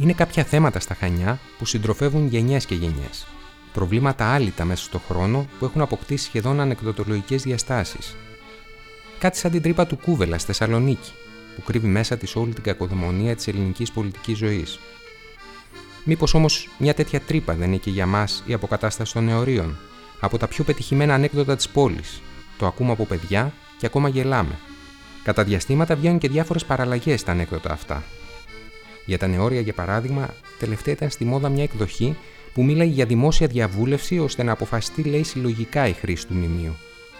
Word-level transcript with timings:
Είναι 0.00 0.12
κάποια 0.12 0.44
θέματα 0.44 0.80
στα 0.80 0.94
Χανιά 0.94 1.38
που 1.58 1.64
συντροφεύουν 1.64 2.26
γενιές 2.26 2.66
και 2.66 2.74
γενιές. 2.74 3.26
Προβλήματα 3.72 4.32
άλυτα 4.32 4.64
μέσα 4.64 4.84
στον 4.84 5.00
χρόνο 5.08 5.46
που 5.58 5.64
έχουν 5.64 5.80
αποκτήσει 5.80 6.24
σχεδόν 6.24 6.60
ανεκδοτολογικές 6.60 7.42
διαστάσεις. 7.42 8.16
Κάτι 9.18 9.38
σαν 9.38 9.50
την 9.50 9.62
τρύπα 9.62 9.86
του 9.86 9.96
Κούβελα 9.96 10.38
στη 10.38 10.46
Θεσσαλονίκη, 10.46 11.12
που 11.56 11.62
κρύβει 11.62 11.86
μέσα 11.86 12.16
της 12.16 12.36
όλη 12.36 12.52
την 12.52 12.62
κακοδαιμονία 12.62 13.36
της 13.36 13.48
ελληνικής 13.48 13.92
πολιτικής 13.92 14.38
ζωής. 14.38 14.78
Μήπως 16.04 16.34
όμως 16.34 16.68
μια 16.78 16.94
τέτοια 16.94 17.20
τρύπα 17.20 17.54
δεν 17.54 17.68
είναι 17.68 17.76
και 17.76 17.90
για 17.90 18.06
μας 18.06 18.42
η 18.46 18.52
αποκατάσταση 18.52 19.12
των 19.12 19.24
νεωρίων, 19.24 19.78
από 20.20 20.38
τα 20.38 20.48
πιο 20.48 20.64
πετυχημένα 20.64 21.14
ανέκδοτα 21.14 21.56
της 21.56 21.68
πόλης. 21.68 22.20
Το 22.58 22.66
ακούμε 22.66 22.92
από 22.92 23.04
παιδιά 23.04 23.52
και 23.78 23.86
ακόμα 23.86 24.08
γελάμε. 24.08 24.58
Κατά 25.22 25.44
διαστήματα 25.44 25.96
βγαίνουν 25.96 26.18
και 26.18 26.28
διάφορες 26.28 26.64
παραλλαγές 26.64 27.20
στα 27.20 27.32
ανέκδοτα 27.32 27.72
αυτά, 27.72 28.02
για 29.08 29.18
τα 29.18 29.26
νεόρια, 29.26 29.60
για 29.60 29.72
παράδειγμα, 29.72 30.34
τελευταία 30.58 30.94
ήταν 30.94 31.10
στη 31.10 31.24
μόδα 31.24 31.48
μια 31.48 31.62
εκδοχή 31.62 32.16
που 32.54 32.64
μίλαγε 32.64 32.92
για 32.92 33.06
δημόσια 33.06 33.46
διαβούλευση 33.46 34.18
ώστε 34.18 34.42
να 34.42 34.52
αποφασιστεί, 34.52 35.02
λέει, 35.02 35.22
συλλογικά 35.22 35.88
η 35.88 35.92
χρήση 35.92 36.26
του 36.26 36.34
μνημείου. 36.34 36.76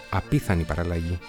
Απίθανη 0.09 0.63
παραλλαγή. 0.63 1.19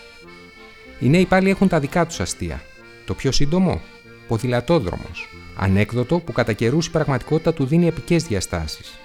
Οι 1.01 1.09
νέοι 1.09 1.27
πάλι 1.27 1.51
έχουν 1.51 1.68
τα 1.68 1.80
δικά 1.80 2.06
τους 2.06 2.20
αστεία. 2.20 2.62
Το 3.04 3.15
πιο 3.15 3.32
σύντομο, 3.32 3.80
ποδηλατόδρομος. 4.29 5.29
Ανέκδοτο 5.56 6.18
που 6.18 6.32
κατά 6.32 6.52
καιρούς 6.52 6.87
η 6.87 6.90
πραγματικότητα 6.90 7.52
του 7.52 7.65
δίνει 7.65 7.87
επικές 7.87 8.24
διαστάσεις. 8.24 8.98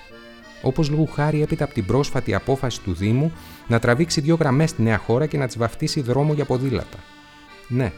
Όπως 0.65 0.89
λόγου 0.89 1.07
χάρη 1.07 1.41
έπειτα 1.41 1.63
από 1.63 1.73
την 1.73 1.85
πρόσφατη 1.85 2.33
απόφαση 2.33 2.81
του 2.81 2.93
Δήμου 2.93 3.33
να 3.67 3.79
τραβήξει 3.79 4.21
δύο 4.21 4.35
γραμμές 4.39 4.69
στη 4.69 4.81
νέα 4.81 4.97
χώρα 4.97 5.25
και 5.25 5.37
να 5.37 5.45
τις 5.45 5.57
βαφτίσει 5.57 6.01
δρόμο 6.01 6.33
για 6.33 6.45
ποδήλατα. 6.45 6.97
Ναι, 7.67 7.91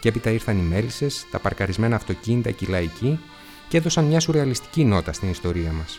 και 0.00 0.08
έπειτα 0.08 0.30
ήρθαν 0.30 0.58
οι 0.58 0.62
μέλισσες, 0.62 1.26
τα 1.30 1.38
παρκαρισμένα 1.38 1.96
αυτοκίνητα 1.96 2.50
και 2.50 2.64
οι 2.64 2.68
λαϊκοί 2.68 3.18
και 3.68 3.76
έδωσαν 3.76 4.04
μια 4.04 4.20
σουρεαλιστική 4.20 4.84
νότα 4.84 5.12
στην 5.12 5.30
ιστορία 5.30 5.72
μας. 5.72 5.98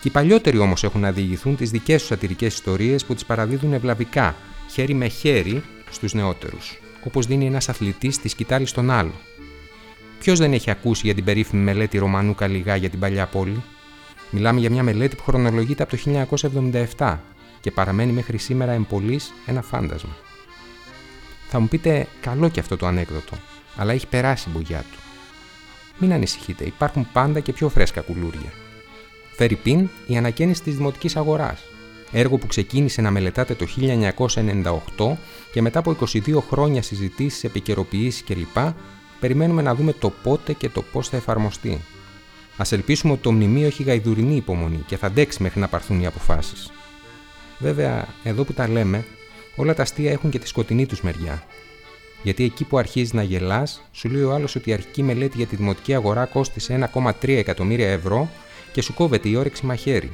Και 0.00 0.08
οι 0.08 0.10
παλιότεροι 0.10 0.58
όμως 0.58 0.84
έχουν 0.84 1.00
να 1.00 1.12
διηγηθούν 1.12 1.56
τις 1.56 1.70
δικές 1.70 1.98
τους 1.98 2.08
σατυρικές 2.08 2.54
ιστορίες 2.54 3.04
που 3.04 3.14
τις 3.14 3.24
παραδίδουν 3.24 3.72
ευλαβικά, 3.72 4.36
χέρι 4.70 4.94
με 4.94 5.08
χέρι, 5.08 5.62
στους 5.90 6.14
νεότερους, 6.14 6.80
όπως 7.04 7.26
δίνει 7.26 7.46
ένας 7.46 7.68
αθλητής 7.68 8.18
τη 8.18 8.28
σκητάλη 8.28 8.66
στον 8.66 8.90
άλλο. 8.90 9.14
Ποιος 10.18 10.38
δεν 10.38 10.52
έχει 10.52 10.70
ακούσει 10.70 11.02
για 11.04 11.14
την 11.14 11.24
περίφημη 11.24 11.62
μελέτη 11.62 11.98
Ρωμανού 11.98 12.34
Καλιγά 12.34 12.76
για 12.76 12.90
την 12.90 12.98
παλιά 12.98 13.26
πόλη; 13.26 13.62
Μιλάμε 14.30 14.60
για 14.60 14.70
μια 14.70 14.82
μελέτη 14.82 15.16
που 15.16 15.22
χρονολογείται 15.22 15.82
από 15.82 15.96
το 15.96 16.26
1977 16.96 17.16
και 17.60 17.70
παραμένει 17.70 18.12
μέχρι 18.12 18.38
σήμερα 18.38 18.72
εμπολής 18.72 19.32
ένα 19.46 19.62
φάντασμα. 19.62 20.16
Θα 21.48 21.60
μου 21.60 21.68
πείτε, 21.68 22.06
καλό 22.20 22.48
και 22.48 22.60
αυτό 22.60 22.76
το 22.76 22.86
ανέκδοτο, 22.86 23.36
αλλά 23.76 23.92
έχει 23.92 24.06
περάσει 24.06 24.48
η 24.48 24.52
μπογιά 24.54 24.84
του. 24.92 24.98
Μην 25.98 26.12
ανησυχείτε, 26.12 26.64
υπάρχουν 26.64 27.08
πάντα 27.12 27.40
και 27.40 27.52
πιο 27.52 27.68
φρέσκα 27.68 28.00
κουλούρια. 28.00 28.52
Φέρει 29.36 29.56
πίν 29.56 29.88
η 30.06 30.16
ανακαίνιση 30.16 30.62
της 30.62 30.76
δημοτικής 30.76 31.16
αγοράς. 31.16 31.62
Έργο 32.12 32.38
που 32.38 32.46
ξεκίνησε 32.46 33.00
να 33.00 33.10
μελετάτε 33.10 33.54
το 33.54 33.66
1998 34.96 35.16
και 35.52 35.62
μετά 35.62 35.78
από 35.78 35.96
22 36.12 36.42
χρόνια 36.50 36.82
συζητήσεις, 36.82 37.44
επικαιροποιήσεις 37.44 38.24
κλπ. 38.24 38.72
Περιμένουμε 39.20 39.62
να 39.62 39.74
δούμε 39.74 39.92
το 39.92 40.12
πότε 40.22 40.52
και 40.52 40.68
το 40.68 40.82
πώς 40.82 41.08
θα 41.08 41.16
εφαρμοστεί. 41.16 41.80
Α 42.58 42.64
ελπίσουμε 42.70 43.12
ότι 43.12 43.22
το 43.22 43.32
μνημείο 43.32 43.66
έχει 43.66 43.82
γαϊδουρινή 43.82 44.36
υπομονή 44.36 44.84
και 44.86 44.96
θα 44.96 45.06
αντέξει 45.06 45.42
μέχρι 45.42 45.60
να 45.60 45.68
πάρθουν 45.68 46.00
οι 46.00 46.06
αποφάσεις. 46.06 46.70
Βέβαια, 47.58 48.08
εδώ 48.22 48.44
που 48.44 48.52
τα 48.52 48.68
λέμε, 48.68 49.04
όλα 49.56 49.74
τα 49.74 49.82
αστεία 49.82 50.10
έχουν 50.10 50.30
και 50.30 50.38
τη 50.38 50.48
σκοτεινή 50.48 50.86
τους 50.86 51.00
μεριά. 51.00 51.42
Γιατί 52.22 52.44
εκεί 52.44 52.64
που 52.64 52.78
αρχίζεις 52.78 53.12
να 53.12 53.22
γελάς, 53.22 53.82
σου 53.92 54.08
λέει 54.08 54.22
ο 54.22 54.34
άλλος 54.34 54.54
ότι 54.54 54.70
η 54.70 54.72
αρχική 54.72 55.02
μελέτη 55.02 55.36
για 55.36 55.46
τη 55.46 55.56
δημοτική 55.56 55.94
αγορά 55.94 56.24
κόστησε 56.24 56.88
1,3 56.94 57.12
εκατομμύρια 57.28 57.90
ευρώ 57.90 58.30
και 58.72 58.82
σου 58.82 58.94
κόβεται 58.94 59.28
η 59.28 59.34
όρεξη 59.34 59.66
μαχαίρι. 59.66 60.10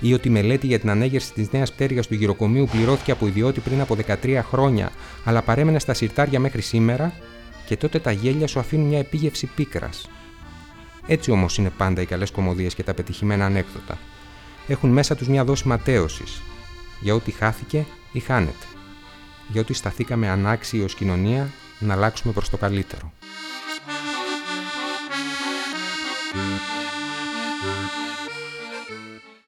Ή 0.00 0.14
ότι 0.14 0.28
η 0.28 0.30
μελέτη 0.30 0.66
για 0.66 0.78
την 0.78 0.90
ανέγερση 0.90 1.32
της 1.32 1.52
νέας 1.52 1.72
πτέρυγας 1.72 2.06
του 2.06 2.14
γυροκομείου 2.14 2.68
πληρώθηκε 2.70 3.10
από 3.12 3.26
ιδιώτη 3.26 3.60
πριν 3.60 3.80
από 3.80 3.96
13 4.22 4.40
χρόνια, 4.42 4.92
αλλά 5.24 5.42
παρέμενε 5.42 5.78
στα 5.78 5.94
συρτάρια 5.94 6.40
μέχρι 6.40 6.60
σήμερα, 6.60 7.12
και 7.66 7.76
τότε 7.76 7.98
τα 7.98 8.10
γέλια 8.10 8.46
σου 8.46 8.58
αφήνουν 8.58 8.86
μια 8.86 8.98
επίγευση 8.98 9.46
πίκρας. 9.46 10.08
Έτσι 11.10 11.30
όμως 11.30 11.58
είναι 11.58 11.70
πάντα 11.70 12.00
οι 12.00 12.06
καλές 12.06 12.30
κομμωδίες 12.30 12.74
και 12.74 12.82
τα 12.82 12.94
πετυχημένα 12.94 13.44
ανέκδοτα. 13.44 13.98
Έχουν 14.66 14.90
μέσα 14.90 15.16
τους 15.16 15.28
μια 15.28 15.44
δόση 15.44 15.68
ματέωσης. 15.68 16.42
Για 17.00 17.14
ό,τι 17.14 17.30
χάθηκε 17.30 17.86
ή 18.12 18.20
χάνεται. 18.20 18.66
Για 19.48 19.60
ό,τι 19.60 19.72
σταθήκαμε 19.72 20.28
ανάξιοι 20.28 20.82
ως 20.84 20.94
κοινωνία 20.94 21.50
να 21.78 21.94
αλλάξουμε 21.94 22.32
προς 22.32 22.48
το 22.48 22.56
καλύτερο. 22.56 23.12